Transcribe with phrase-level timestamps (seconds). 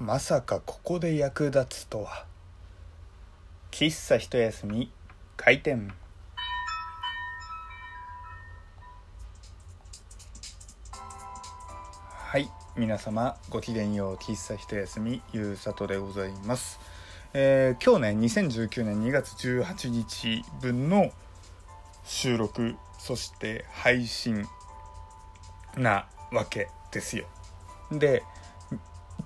[0.00, 2.24] まさかここで役立つとは。
[3.72, 4.92] 喫茶一休み
[5.36, 5.92] 開店。
[12.16, 16.78] はい皆様ごきげんよう喫茶一休みゆうさとでございます、
[17.34, 21.10] えー今日ね2019年2月18日分の
[22.04, 24.46] 収録そして配信
[25.76, 27.26] なわけですよ。
[27.90, 28.22] で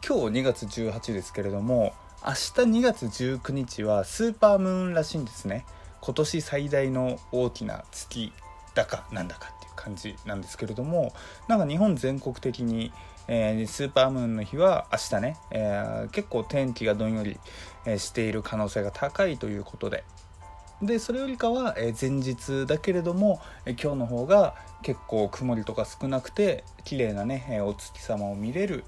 [0.05, 2.37] 今日2月18ですけれども明日
[2.81, 5.65] 2月19日はスーパームーンらしいんですね。
[6.01, 8.33] 今年最大の大きな月
[8.75, 11.13] だかなんだかっていう感じなんですけれども
[11.47, 12.93] なんか日本全国的に、
[13.29, 17.39] えースーパームーンの日は明日ね、えー結構天気がどんより、
[17.87, 20.03] えしている可能性が高いということで。
[20.83, 28.83] でそれよりかは、前日だけれども、え今日の方が結構曇りとか少なくて綺麗なね、お月様を見れる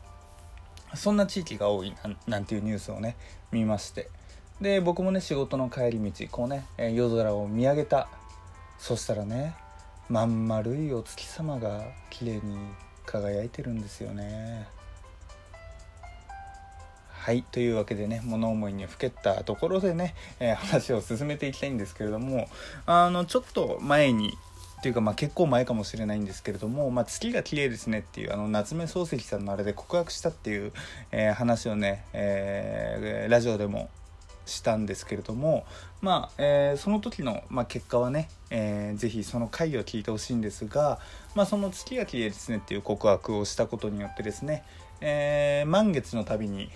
[0.97, 1.95] そんな地域が多い
[2.27, 3.17] なんていうニュースをね
[3.53, 4.09] 見まして。
[4.61, 8.09] で僕もね仕事の帰り道こうね、夜空を見上げた。
[8.79, 9.55] そしたらね
[10.09, 12.57] まん丸いお月様が綺麗に
[13.07, 14.67] 輝いてるんですよね。
[17.25, 22.49] はいというわけでね物思いにふけったところでね、え話を進めていきたいんですけれども
[22.85, 24.35] あのちょっと前に
[24.85, 30.73] ていうかまあ結構前かもしれないんですけれども「まあ、月が綺麗ですね」っていうあの夏目漱石さんのあれで告白したっていう、
[31.11, 33.89] えー話をね、えーラジオでも
[34.45, 35.65] したんですけれども
[36.03, 40.99] まあ、えーその時の、まあ、結果はね、えーぜひその回を聞いてほしいんですが、
[41.35, 44.65] まあ、その月が綺麗ですねっていう告白をしたことによってですね、
[45.01, 46.71] えー満月のたびに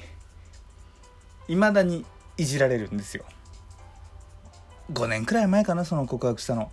[1.46, 2.06] 未だに
[2.38, 3.24] いじられるんですよ。
[4.94, 6.72] 5年くらい前かなその告白したの。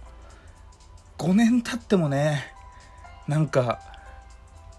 [1.17, 2.51] 5年経ってもね
[3.27, 3.79] なんか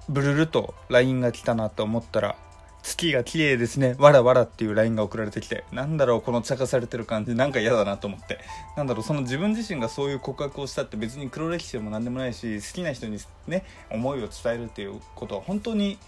[0.08, 2.36] ブルルと LINE が来たなと思ったら
[2.82, 3.96] 月が綺麗ですね。
[3.98, 8.38] わらわらっていう LINE が送られてきてなんだろうこの茶化されてる感じなんか嫌だなと思って。
[8.76, 13.18] なんだろうその自分自身がそういう告白をしたって別に黒歴史でも何でもないし好きな人に
[13.48, 15.98] ね思いを伝えるっていうことは本当に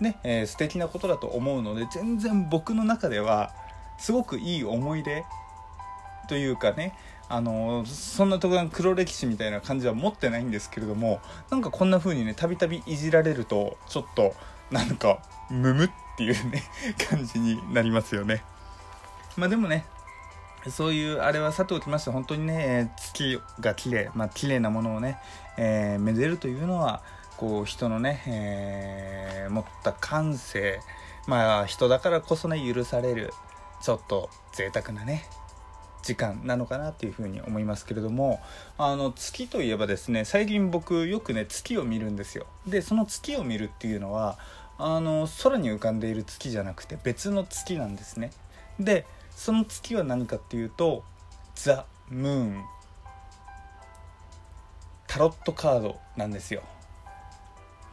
[0.00, 3.52] ね、えー素敵なことだと思うので全然僕の中では
[3.98, 5.24] すごくいい思い出
[6.28, 6.94] というかね
[7.28, 11.20] あのそんな特段黒歴史みたいな感じは持ってないんですけれども
[11.50, 14.34] なんかこんな風にねたびたびいじられるとちょっと
[14.70, 15.18] なんか
[15.50, 16.62] ムムっていうね
[17.10, 18.42] 感じになりますよね。
[19.36, 19.84] まあでもね
[20.70, 25.18] そういうあれはさておきまして本当にね月が綺麗まあ綺麗なものをね、
[25.56, 27.02] えーめでるというのは
[27.36, 30.80] こう人のね、えー持った感性
[31.26, 33.32] まあ人だからこそね許される
[33.80, 35.28] ちょっと贅沢なね
[36.02, 38.40] 時間なのかなっていうふうに思いますけれども
[38.78, 42.46] あの月といえばですね最近僕よくね月を見るんですよ。
[42.66, 44.38] でその月を見るっていうのは
[44.78, 48.30] あの空に浮かんでいる月じゃなくて別の月なんですね。
[48.78, 51.02] でその月は何かっていうと
[51.54, 52.64] ザ・ムーン。
[55.06, 56.62] タロットカードなんですよ。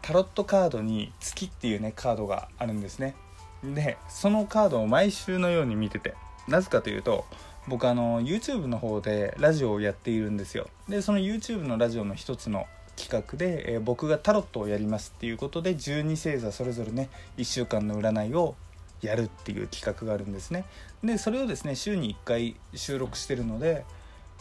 [0.02, 3.16] タロットカードに月っていうねカードがあるんですね。
[3.64, 6.16] でそのカードを毎週のように見てて
[6.50, 7.26] なぜかというと
[7.68, 10.68] 僕あの YouTube の方でラジオをやっているんですよ。
[10.90, 18.56] でその YouTube のラジオの一つの企画で、えー僕がタロットをやりますっていうことで12星座それぞれね1週間の占いを
[19.02, 20.66] やるっていう企画があるんですね。
[21.04, 23.86] でそれをですね週に1回収録してるので、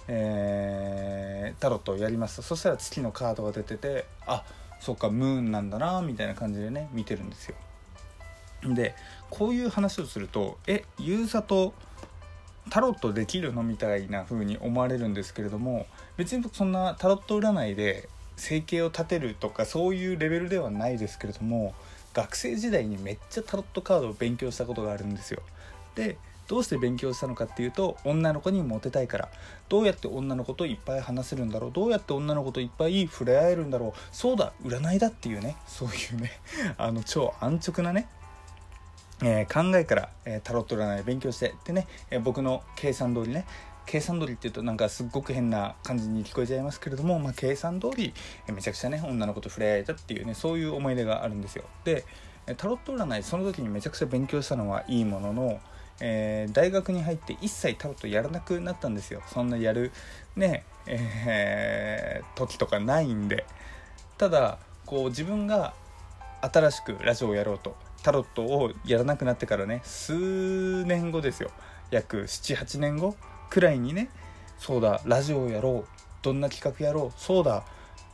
[0.09, 2.37] えータロットをやります。
[2.37, 4.45] とそしたら月のカードが出ててあ
[4.81, 7.55] そっかムーンなんだなみたいな感じでね見てるんですよ。
[8.65, 8.95] で
[9.31, 11.75] こういう話をすると「えユーザと
[12.71, 15.87] タロットできるの?」みたいな風に思われるんですけれども
[16.17, 21.75] 別に僕そんなタロット占いで生計を立てるとかそういうレベルではないですけれども
[22.15, 25.43] 学生時代にめっちゃタロットカードを勉強したことがあるんですよ。
[25.95, 26.17] で
[26.49, 29.29] どうして勉強したのかっていうと女の子にモテたいから。
[29.71, 31.73] どうやって女の子といっぱい話せるんだろう。
[31.73, 33.99] どうやって女の子といっぱい触れ合えるんだろう。
[34.13, 35.57] そうだ占いだっていうね。
[35.67, 36.33] そういうね。
[36.77, 38.07] あの超安直なね。
[39.23, 43.47] えー考えから、えータロット占い勉強してでね、えー僕の計算通りね
[43.87, 48.15] 計算通りっていうとなんかすっごく変な感じに聞こえちゃいますけれども、まあ、計算通り、
[48.47, 51.65] えめちゃくちゃね女の子と触れ合えたっていうねそういう思い出があるんですよ。
[51.85, 52.05] で
[52.57, 55.61] タロット占いその時にめちゃくちゃ勉強したのはいいものの、
[56.01, 59.23] えー大学に入って一切タロットやらなくなったんですよ。
[59.27, 59.93] そんなやる
[60.37, 63.45] ねえー時とかないんで。
[64.19, 65.75] ただこう自分が
[66.41, 71.51] 新しくラジオをやろうとタロットをやらなくなってからね数年後ですよ。
[71.91, 73.17] 約78年後
[73.51, 74.09] くらいにね
[74.59, 77.65] そうだラジオをやろうどんな企画やろうそうだ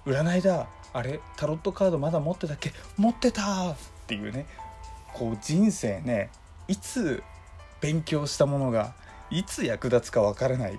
[0.05, 3.77] 占いだあれタロットカードまだ持ってたっけ持ってたっ
[4.07, 4.47] ていうね
[5.13, 6.31] こう人生ね
[6.67, 7.23] いつ
[7.81, 8.95] 勉強したものが
[9.31, 10.79] いつ役立つかわからない。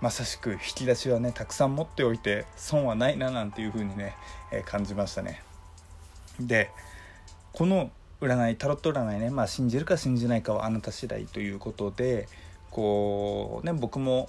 [0.00, 4.16] まさしく引き出しはねたくさん持っておいて損はないななんていう風にね、
[4.50, 5.44] えー、感じましたね。
[6.40, 6.70] で
[7.52, 7.90] この
[8.20, 12.28] 占いタロット占いねまあ信じるか信じないかはあなた次第ということで
[12.70, 14.28] こうね僕も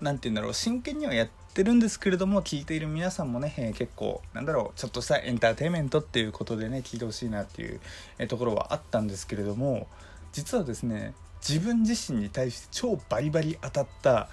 [0.00, 7.80] 何て言うんだろう真剣にはやってるんですけれども聞いている皆さんもね、えー、結構なんだろうちょっとしたエンターテインメントっていうことでね聞いてほしいなっていう、
[8.28, 9.86] ところはあったんですけれども
[10.32, 11.14] 実はですね
[11.46, 14.28] 自分自身に対して超バリバリ当たった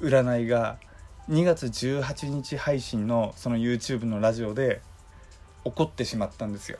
[0.00, 0.78] 占いが
[1.30, 4.80] 2月18日配信のその YouTube のラジオで
[5.64, 6.78] 起こってしまったんですよ。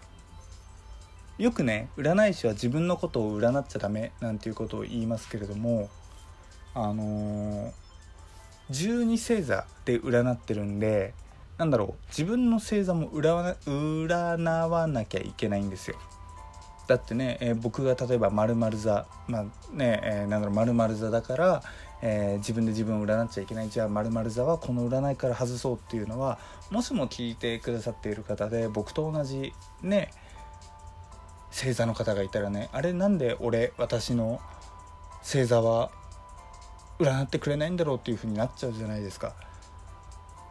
[1.39, 5.91] よくね占い師は自分のことを占っちゃダメなんていうことを言いますけれども
[6.75, 7.73] あの、
[8.69, 11.15] 十二星座で占ってるんで
[11.59, 15.97] なんだろう自分の星座も占わなきゃいけないんですよ。
[16.87, 21.63] だってね、えー、僕が例えば〇〇座まあね、えー、なんだろう〇〇座だから、
[22.01, 26.39] えー、自分で自分を占っちゃいけないじゃあ〇〇座はこの占いから外そうっていうのは
[26.71, 29.53] もしも聞いてくださっている方で僕と同じ
[29.83, 30.11] ね
[31.57, 34.43] 星座の方がいたらねあれなんで俺私の
[35.23, 35.91] 星座は
[36.99, 39.35] 占ってくれないんだろうっていう風になっちゃうじゃないですか。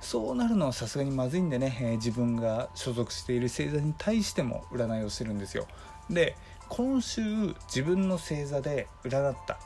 [0.02, 5.68] そうなるのはさすがにまずいんでね、えー、自分が所属している星座に対しても占いをしてるんですよ。
[6.10, 6.36] で
[6.70, 7.22] 今週
[7.68, 9.60] 自分の星座で占った、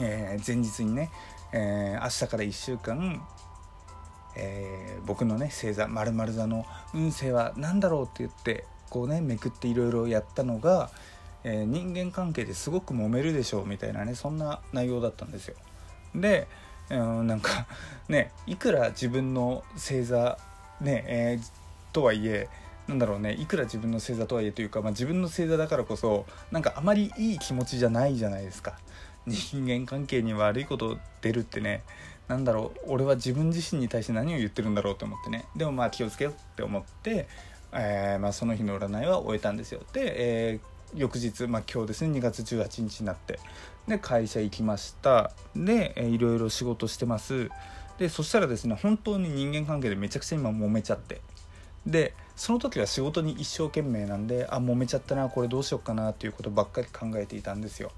[0.00, 1.10] えー、前日にね、
[1.52, 3.22] えー、明日から1週間、
[4.36, 6.64] えー、僕のね星座〇〇座の
[6.94, 10.90] 運勢は何だろうって言ってこうねめくっていろいろやったのが、
[11.44, 15.56] え人間関係ですごく揉めるでしょうみたいなねそんな内容だったんですよ。
[16.14, 16.46] で、
[16.90, 17.66] うん、なんか
[18.10, 20.36] ねいくら自分の星座
[20.82, 21.38] ね、え
[21.94, 22.50] とはいえ
[22.86, 28.76] なんだろうねいくら自分の星座とはいえというか、まあ、自分の星座だからこそなんかあまりいい気持ちじゃないじゃないですか
[29.26, 31.82] 人間関係に悪いこと出るってね
[32.28, 37.28] なんだろう俺は自分自身に対して何を言ってるんだろうと思ってねでもまあ気をつけようって思って、
[37.72, 39.80] えー、まあ、その日の占いは終えたんですよ。
[39.92, 43.38] で、えー、翌日、まあ、今日ですね2月18日になって
[43.88, 45.32] で会社行きました。
[45.56, 47.50] で、えー、いろいろ仕事してます。
[47.98, 51.20] でそしたらですね本当に人間関係でめちゃくちゃ今揉めちゃって。
[51.86, 57.90] でその時は仕事に一生懸命なんであ揉めちゃったなこれどうしようかなっていうことばっかり考えていたんですよ。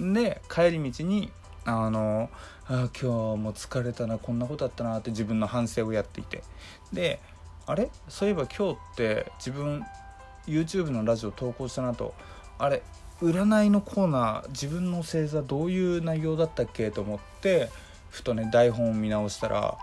[0.00, 1.30] で帰り道に
[1.64, 2.30] あの
[2.66, 6.42] あ今日も疲れたなこんなことあったなって自分の反省をやっていて。
[6.92, 7.20] で
[7.68, 7.90] あれ？
[8.08, 9.84] そういえば今日って自分
[10.46, 12.14] YouTube のラジオ投稿したなと。
[12.58, 12.82] あれ
[13.20, 17.68] 占いのコーナー自分の星座どういう内容だったっけと思って
[18.10, 19.76] ふとね台本を見直したら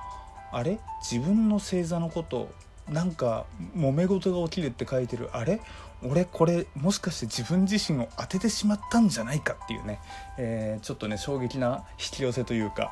[0.52, 0.80] あれ？
[1.00, 2.50] 自分の星座のこと
[2.90, 3.46] なんか
[3.76, 5.30] 揉め事が起きるって書いてる。
[5.34, 5.62] あれ？
[6.04, 10.00] 俺これもしかして自分自身を当ててしまったんじゃないかっていうね、
[10.38, 12.92] えー、ちょっとね衝撃な引き寄せというか、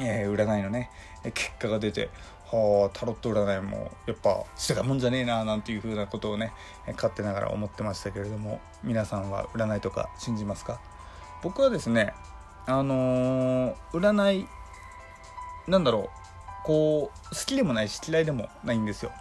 [0.00, 0.90] えー、占いのね
[1.34, 2.08] 結果が出て
[2.50, 6.52] はあタロット占いもやっぱしてたもんじゃねえななんていう風なことをね
[6.94, 10.80] 勝手ながら思ってましたけれども皆さんは占いとか信じますか？
[11.42, 12.14] 僕はですね
[12.66, 14.48] あのー、占い
[15.66, 16.08] なんだろう
[16.64, 19.12] こう好きでもないし嫌いでもないんですよ。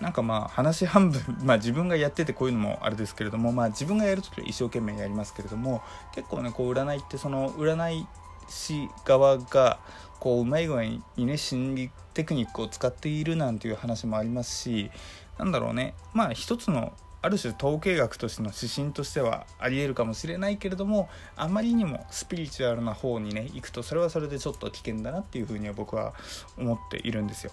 [0.00, 5.80] なんかまあ話半分 まあ自分がやっててこういうのもあれですけれどもまあ自分がやるときは一生懸命やりますけれども
[6.12, 8.06] 結構ねこう占いってその占い
[8.48, 9.78] 師側が
[10.22, 14.88] こううまい具合にね心理テクニックを使っているなんていう話もありますし
[15.36, 26.14] なんだろうねまあ一つのある種統計学としての指針としてはありえるかもしれないけれどもあまりにもスピリチュアルな方にね行くとそれはそれでちょっと危険だなっていうふうには僕は
[26.56, 27.50] 思っているんですよ。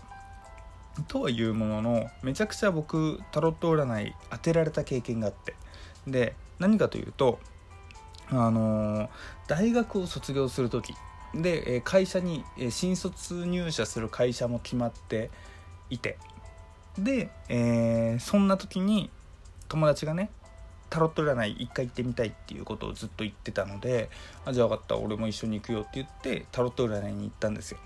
[1.07, 5.55] とはいうもののめちゃくちゃ僕タロット占い当てられた経験があって
[6.05, 7.39] で何かというと
[8.29, 9.09] あのー、
[9.47, 10.93] 大学を卒業する時
[11.33, 15.29] で会社に新卒入社する会社も決まって
[15.89, 16.17] いて。
[16.97, 19.09] で、えー、そんな時に
[19.69, 20.29] 友達がね
[20.89, 24.09] タロット占い一回行ってみたいっていうことをずっと言ってたので
[24.45, 27.77] あじゃあ分かった俺も一緒に行くよって言ってタロット占いに行ったんですよ。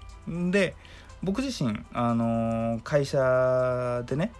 [0.51, 0.75] で
[1.21, 4.33] 僕自身、あのー、会社でね、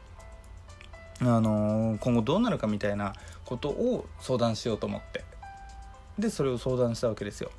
[1.22, 3.13] あのー、今後どうなるかみたいな
[3.45, 5.24] ことを相談しようと思って。
[6.19, 7.51] でそれを相談したわけですよ。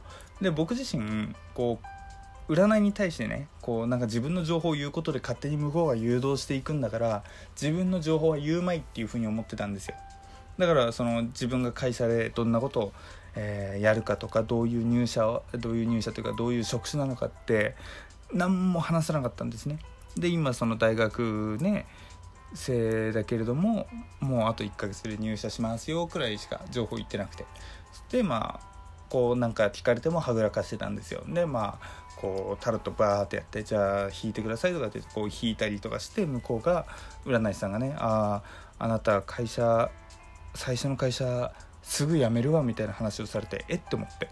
[0.45, 7.25] で僕自身こう占いに対してねこうなんか自分の情報を言うことで勝手に向こうが誘導していくんだから
[7.61, 9.95] 自分の情報は言うまいっていうふうに思ってたんですよ。
[10.59, 12.93] だからその自分が会社でどんなことを、
[13.35, 17.75] えー、やるかとかどういう入社どういう入社というかどういう職種なのかって
[18.33, 19.79] 何も話さなかったんですね。
[20.17, 21.87] で今その大学ね
[22.55, 23.87] 生だけれども
[24.21, 27.47] もうあと1ヶ月で入社しますよくらいしか情報言ってなくて。
[28.11, 28.74] でまあ
[29.15, 31.23] こうなんか聞かれてもはぐらかしてたんですよ。
[31.29, 36.85] でまあこうタロットバーってやってじゃあ引いてくださいとかってこう引いたりとかして向こうが
[37.25, 38.43] 占い師さんがねあ
[38.81, 39.89] ああなた会社
[40.57, 41.53] 最初の会社
[41.85, 44.31] すぐ辞めるわみたいな話をされてえって思って。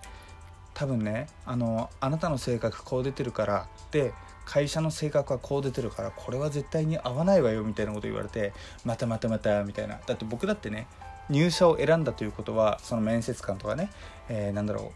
[0.74, 4.12] 多分ねあのあなたの性格こう出てるからで
[4.46, 8.52] 会社の性格はこう出てるからこれは絶対に合わないわよみたいなこと言われて
[8.84, 10.00] またまたまたみたいな。
[10.04, 10.88] だって僕だってね
[11.32, 13.90] 入社を選んだということはその面接官とかね、
[14.28, 14.92] えー、なんだろ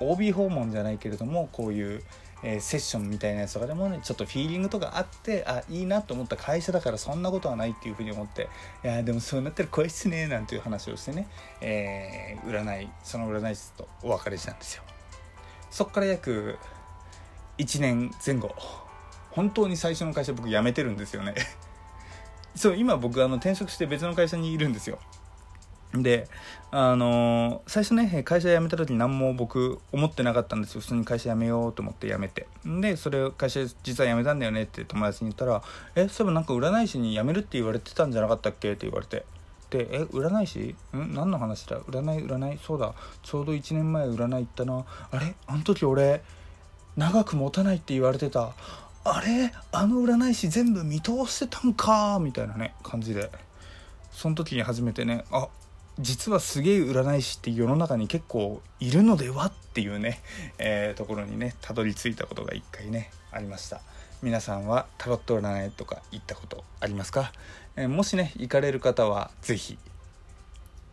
[0.00, 2.02] う OB 訪問じゃないけれどもこういう、
[2.42, 8.48] えー、セッションみたいなやつとかでもねちょっとフィーリングとかあってあいいなと思った会社だからそんなことはないっていうふうに思って
[8.84, 11.28] いやでもそうなったら怖いっすねなんていう話をしてね、
[11.60, 14.82] えー、占いその占い師とお別れしたんですよ。
[15.70, 16.58] そっから約
[17.58, 18.54] 1年前後
[19.30, 21.34] 本当に最初の会社僕辞めてるんですよね。
[22.56, 24.98] そう今僕あの転職して別の会社にいるんですよ。
[26.02, 26.28] で
[26.70, 30.80] あの、最初ね会社辞めた時に何も僕思ってなかったんですよ。
[30.80, 32.46] 普通に会社辞めようと思って辞めて。
[32.64, 35.62] でそれを会社実は辞めたんだよねって友達に言ったら
[35.94, 39.24] 「えそういえばなんか占い師に辞めるって言われてたんじゃなかったっけ?」って言われて。
[39.70, 41.14] で「え占い師ん？
[41.14, 42.92] 何の話だ占い占いそうだ。
[43.22, 44.84] ちょうど1年前占い行ったな。
[45.10, 45.34] あれ？
[45.46, 46.22] あの時俺
[46.96, 48.52] 長く持たないって言われてた。
[49.04, 49.52] あれ？
[49.72, 52.18] あの占い師全部見通してたんか？
[52.20, 53.30] みたいなね感じで。
[54.12, 55.48] その時に初めてねあ
[55.98, 60.20] 実はすげえ占い師って世の中に結構いるのではっていうね、
[60.58, 63.80] えー、ところにねたどり着いたことが一回ねありました。
[64.22, 67.32] 皆さんはタロット占いとか行ったことありますか、
[67.76, 69.78] えー、もしね行かれる方は是非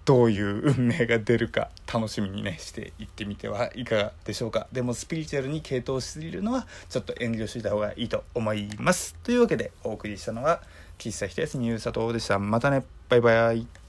[0.06, 4.68] どういう運命が出るか楽しみにねしていってみてはいかがでしょうか。
[4.72, 9.16] でもスピリチュアルに傾倒しすぎるのはちょっと遠慮していた方がいいと思います。
[9.24, 10.62] というわけでお送りしたのは
[10.98, 12.38] 喫茶ひとやすみゆうさとでした。
[12.38, 12.84] またね。
[13.08, 13.83] バイバイ。